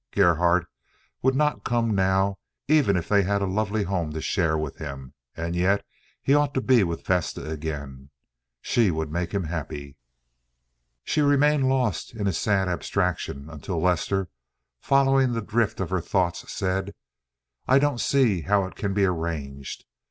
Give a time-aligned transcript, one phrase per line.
[0.09, 0.65] Gerhardt
[1.21, 5.13] would not come now, even if they had a lovely home to share with him.
[5.37, 5.85] And yet
[6.23, 8.09] he ought to be with Vesta again.
[8.63, 9.97] She would make him happy.
[11.03, 14.27] She remained lost in a sad abstraction, until Lester,
[14.79, 16.95] following the drift of her thoughts, said:
[17.67, 19.85] "I don't see how it can be arranged.